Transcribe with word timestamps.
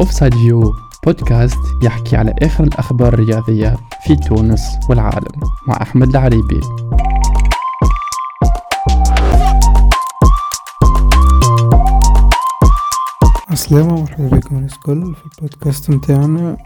Offside 0.00 0.34
View 0.34 0.74
podcast 1.06 1.58
يحكي 1.82 2.16
على 2.16 2.34
آخر 2.42 2.64
الأخبار 2.64 3.14
الرياضية 3.14 3.76
في 4.04 4.16
تونس 4.16 4.62
والعالم 4.88 5.40
مع 5.68 5.82
أحمد 5.82 6.08
العريبي. 6.08 6.60
السلام 13.52 13.92
ومرحبا 13.92 14.28
بكم 14.36 14.56
الناس 14.56 14.72
الكل 14.72 15.14
في 15.14 15.24
البودكاست 15.38 15.90
متاعنا 15.90 16.56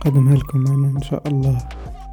قدمها 0.00 0.36
لكم 0.36 0.58
معنا 0.58 0.88
إن 0.88 1.02
شاء 1.02 1.28
الله 1.28 1.68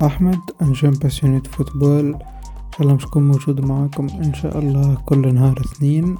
أحمد 0.05 0.39
un 0.61 0.70
jeune 0.70 0.91
passionné 0.91 1.37
de 1.37 1.47
football 1.47 2.13
إن 2.15 2.71
شاء 2.71 2.81
الله 2.81 2.93
مش 2.93 3.05
موجود 3.15 3.65
معاكم 3.65 4.07
إن 4.09 4.33
شاء 4.33 4.59
الله 4.59 4.97
كل 5.05 5.35
نهار 5.35 5.61
اثنين. 5.65 6.17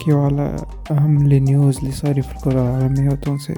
كيو 0.00 0.24
على 0.24 0.56
أهم 0.90 1.16
ال 1.16 1.28
news 1.28 1.78
اللي 1.78 1.92
صاري 1.92 2.22
في 2.22 2.36
الكرة 2.36 2.52
العالمية 2.52 3.10
والتونسية. 3.10 3.54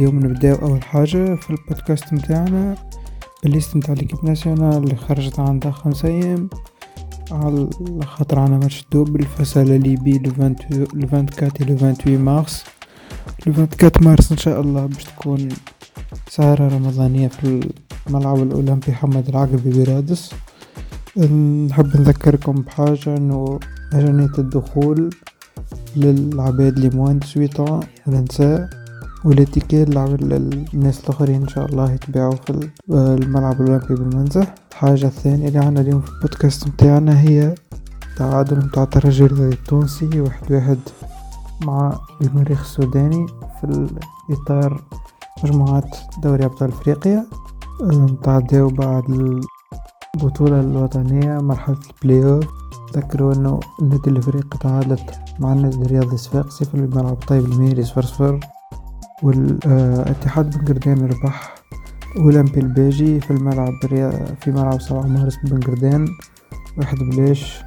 اليوم 0.00 0.18
نبداو 0.18 0.54
أول 0.54 0.82
حاجة 0.82 1.34
في 1.34 1.50
البودكاست 1.50 2.12
متاعنا. 2.12 2.74
بال 3.42 3.52
liste 3.52 3.76
متاع 3.76 3.94
l'équipe 3.94 4.24
nationale 4.24 4.76
اللي 4.76 4.96
خرجت 4.96 5.40
عندها 5.40 5.70
خمسة 5.70 6.08
أيام. 6.08 6.50
على 7.30 7.70
خاطر 8.04 8.38
عنا 8.38 8.58
match 8.58 8.84
double 8.92 9.26
face 9.26 9.51
à 9.51 9.57
la 9.57 9.70
Libye 9.70 10.18
le 10.18 10.30
24 10.30 10.86
le 10.94 11.76
28 11.76 12.18
mars. 12.18 12.64
le 13.46 13.52
24 13.52 13.92
مارس 14.00 14.32
إن 14.32 14.38
شاء 14.38 14.60
الله 14.60 14.86
باش 14.86 15.04
تكون 15.04 15.48
سهرة 16.28 16.68
رمضانية 16.68 17.28
في 17.28 17.70
الملعب 18.06 18.42
الأولمبي 18.42 18.90
محمد 18.92 19.28
العقبي 19.28 19.84
برادس. 19.84 20.32
نحب 21.68 21.96
نذكركم 21.96 22.52
بحاجة 22.52 23.16
إنه 23.16 23.58
مجانية 23.94 24.32
الدخول 24.38 25.10
للعباد 25.96 26.76
اللي 26.76 26.90
موان 26.96 27.20
18 27.20 27.86
النساء 28.08 28.79
والاتيكيت 29.24 29.94
لعب 29.94 30.22
الناس 30.74 31.00
الآخرين 31.04 31.42
إن 31.42 31.48
شاء 31.48 31.66
الله 31.66 31.92
يتباعوا 31.92 32.34
في 32.46 32.70
الملعب 32.90 33.60
الأولمبي 33.60 33.94
بالمنزح 33.94 34.54
الحاجة 34.70 35.06
الثانية 35.06 35.48
اللي 35.48 35.58
عنا 35.58 35.80
اليوم 35.80 36.00
في 36.00 36.10
البودكاست 36.12 36.68
متاعنا 36.68 37.20
هي 37.20 37.54
تعادل 38.16 38.56
متاع 38.56 38.82
الترجي 38.82 39.24
التونسي 39.24 40.20
واحد 40.20 40.52
واحد 40.52 40.78
مع 41.64 41.98
المريخ 42.22 42.60
السوداني 42.60 43.26
في 43.60 43.88
الاطار 44.30 44.82
مجموعات 45.44 45.96
دوري 46.22 46.44
أبطال 46.44 46.68
أفريقيا 46.68 47.26
نتعداو 47.82 48.68
بعد 48.68 49.04
البطولة 50.14 50.60
الوطنية 50.60 51.38
مرحلة 51.38 51.76
البلاي 51.90 52.24
اوف 52.24 52.44
تذكروا 52.92 53.34
إنه 53.34 53.60
النادي 53.82 54.10
الأفريقي 54.10 54.58
تعادلت 54.58 55.20
مع 55.40 55.52
النادي 55.52 55.76
الرياضي 55.76 56.16
صفاقسي 56.16 56.64
في 56.64 56.74
الملعب 56.74 57.14
طيب 57.28 57.44
الميري 57.44 57.84
صفر 57.84 58.02
صفر. 58.02 58.40
والاتحاد 59.22 60.58
بن 60.58 60.64
قردان 60.64 61.06
ربح 61.06 61.54
أولمبي 62.16 62.60
الباجي 62.60 63.20
في 63.20 63.30
الملعب 63.30 63.72
في 64.40 64.50
ملعب 64.50 64.80
سبعة 64.80 65.02
مارس 65.06 65.36
بن 65.44 65.60
قردان 65.60 66.08
واحد 66.78 66.96
بلاش 66.98 67.60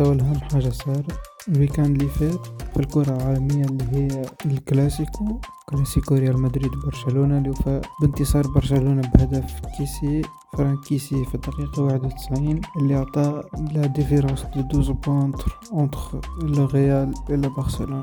أول 0.00 0.20
أهم 0.20 0.40
حاجة 0.52 0.70
صارت 0.70 1.20
ال 1.48 1.54
weekend 1.54 2.00
اللي 2.02 2.12
فات 2.12 2.46
في 2.74 2.80
الكرة 2.80 3.16
العالمية 3.16 3.64
اللي 3.64 3.84
هي 3.92 4.22
الكلاسيكو. 4.46 5.40
كلاسيكو 5.68 6.14
ريال 6.14 6.42
مدريد 6.42 6.70
برشلونة 6.84 7.38
اللي 7.38 7.50
وفى 7.50 7.80
بانتصار 8.00 8.46
برشلونة 8.46 9.02
بهدف 9.14 9.60
كيسي 9.78 10.22
فرانك 10.56 10.80
كيسي 10.80 11.24
في 11.24 11.34
الدقيقة 11.34 11.82
واحد 11.82 12.04
وتسعين 12.04 12.60
اللي 12.76 12.94
عطى 12.94 13.42
la 13.72 13.86
différence 13.86 14.42
de 14.56 14.60
douze 14.60 14.90
points 14.90 15.32
entre 15.72 16.20
le 16.42 16.64
Real 16.66 17.14
et 17.30 17.39
le 17.39 17.48
برشلونة 17.48 18.02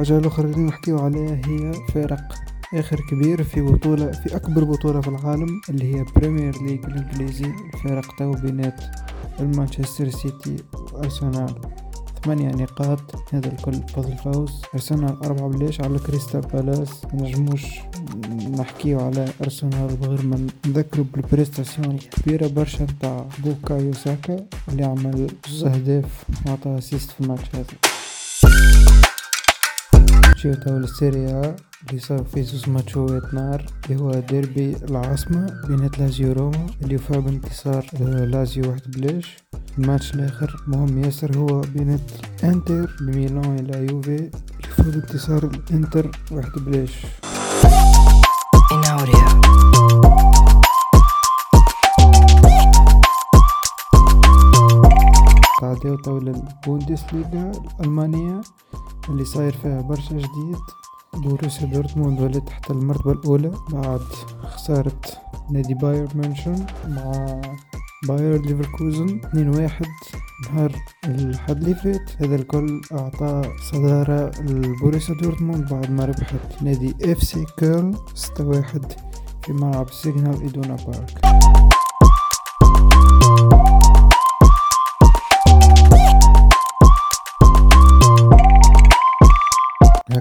الحاجة 0.00 0.18
الأخرى 0.18 0.44
اللي 0.44 0.60
نحكيو 0.60 0.98
عليها 0.98 1.40
هي 1.46 1.72
فرق 1.94 2.34
آخر 2.74 3.00
كبير 3.10 3.42
في 3.42 3.60
بطولة 3.60 4.10
في 4.10 4.36
أكبر 4.36 4.64
بطولة 4.64 5.00
في 5.00 5.08
العالم 5.08 5.60
اللي 5.68 5.94
هي 5.94 6.04
بريمير 6.16 6.62
ليج 6.62 6.84
الإنجليزي 6.84 7.52
الفرق 7.74 8.16
تو 8.18 8.32
بينات 8.32 8.80
المانشستر 9.40 10.08
سيتي 10.10 10.56
وأرسنال. 10.92 11.54
ثمانية 12.24 12.48
نقاط 12.48 13.00
هذا 13.32 13.52
الكل 13.52 13.72
فضل 13.72 14.16
فوز 14.16 14.62
أرسنال 14.74 15.24
أربعة 15.24 15.48
بلاش 15.48 15.80
على 15.80 15.98
كريستال 15.98 16.40
بالاس. 16.40 17.02
منجموش 17.12 17.64
نحكيو 18.58 19.00
على 19.00 19.28
أرسنال 19.42 19.96
بغير 19.96 20.22
ما 20.26 20.46
نذكرو 20.66 21.04
بال 21.14 21.27
prestation 21.27 21.90
الكبيرة 21.90 22.46
برشا 22.46 22.82
نتاع 22.82 23.26
بوكايو 23.38 23.92
ساكا 23.92 24.46
اللي 24.68 24.84
عمل 24.84 25.30
جوز 25.48 25.64
أهداف 25.64 26.24
وعطى 26.46 26.78
assist 26.78 27.10
في 27.10 27.20
الماتش 27.20 27.44
هذا 27.54 27.64
نجيو 30.36 30.54
تو 30.54 30.76
السيريا 30.76 31.56
اللي 31.88 32.00
صار 32.00 32.24
في 32.24 32.42
زوز 32.42 32.68
ماتشوات 32.68 33.34
نار 33.34 33.66
اللي 33.84 34.02
هو 34.02 34.10
ديربي 34.10 34.76
العاصمة 34.76 35.60
بين 35.68 35.90
لازيو 35.98 36.32
روما 36.32 36.66
اللي 36.82 36.96
وفى 36.96 37.20
بانتصار 37.20 37.86
لازيو 38.00 38.70
واحد 38.70 38.90
بلاش. 38.90 39.36
الماتش 39.78 40.14
الآخر 40.14 40.64
مهم 40.66 41.04
ياسر 41.04 41.36
هو 41.38 41.60
بين 41.60 41.98
انتر 42.44 42.96
ميلان 43.00 43.58
واليوفي 43.58 44.16
اللي 44.16 44.30
وفى 44.78 44.90
بانتصار 44.90 45.44
الانتر 45.44 46.10
واحد 46.32 46.52
بلاش. 46.56 47.06
تعديو 55.60 55.96
طول 55.96 56.28
البوندسليغا 56.28 57.52
الألمانية 57.80 58.40
اللي 59.08 59.24
صاير 59.24 59.52
فيها 59.52 59.80
برشا 59.80 60.14
جديد. 60.14 60.58
بوروسيا 61.14 61.66
دورتموند 61.66 62.20
ولات 62.20 62.48
تحت 62.48 62.70
المرتبة 62.70 63.12
الأولى 63.12 63.52
بعد 63.72 64.00
خسارة 64.42 65.00
نادي 65.50 65.74
بايرن 65.74 66.08
مونشن 66.14 66.66
مع 66.88 67.40
باير 68.08 68.42
ليفركوزن 68.42 69.20
اتنين 69.24 69.48
واحد 69.48 69.86
نهار 70.44 70.72
الحد 71.04 71.56
اللي 71.56 71.74
فات. 71.74 72.10
هذا 72.22 72.34
الكل 72.34 72.80
أعطى 72.92 73.42
صدارة 73.72 74.30
لبوروسيا 74.40 75.14
دورتموند 75.14 75.68
بعد 75.70 75.90
ما 75.90 76.04
ربحت 76.04 76.62
نادي 76.62 77.12
إف 77.12 77.22
سي 77.22 77.44
كولن 77.58 77.94
ستة 78.14 78.46
واحد 78.46 78.92
في 79.42 79.52
ملعب 79.52 79.90
سيغنال 79.90 80.42
إيدونا 80.42 80.76
بارك. 80.86 81.20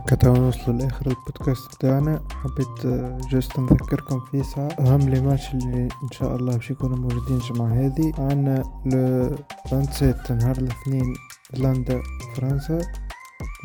هكا 0.08 0.16
تو 0.16 0.34
نوصلوا 0.34 0.78
لآخر 0.78 1.08
البودكاست 1.08 1.76
بتاعنا. 1.76 2.22
حبيت 2.44 2.88
just 3.32 3.60
نذكركم 3.60 4.20
في 4.32 4.44
ساعة. 4.44 4.70
أهم 4.80 5.00
les 5.10 5.22
matchs 5.22 5.54
اللي 5.54 5.88
إن 6.04 6.12
شاء 6.12 6.36
الله 6.36 6.56
باش 6.56 6.72
يكونوا 6.72 6.98
موجودين 6.98 7.38
الجمعة 7.38 7.74
هذه 7.74 8.14
عنا 8.18 8.64
le 8.86 9.36
27 9.66 10.38
نهار 10.38 10.58
الاثنين 10.58 11.14
هولندا 11.56 12.02
وفرنسا 12.32 12.82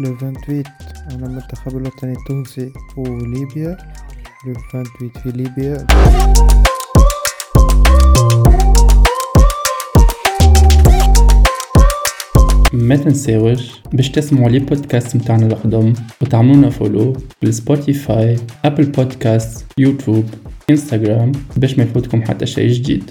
le 0.00 0.18
28 0.18 0.62
عنا 1.10 1.26
المنتخب 1.26 1.76
الوطني 1.76 2.12
التونسي 2.12 2.72
وليبيا 2.96 3.76
le 4.46 4.54
28 4.72 5.10
في 5.22 5.30
ليبيا. 5.30 5.86
ما 12.92 12.98
تنساوش 12.98 13.70
باش 13.92 14.10
تسمعوا 14.10 14.48
le 14.48 14.58
podcast 14.58 15.16
متاعنا 15.16 15.46
القدم 15.46 15.92
وتعملونا 16.22 16.70
follow 16.70 17.16
بالسبوتيفاي 17.42 18.36
ابل 18.64 18.84
بودكاست 18.84 19.64
يوتيوب 19.78 20.24
انستغرام 20.70 21.32
باش 21.56 21.78
ما 21.78 21.84
يفوتكم 21.84 22.22
حتى 22.22 22.46
شيء 22.46 22.72
جديد. 22.72 23.10